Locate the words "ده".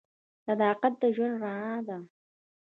1.87-1.97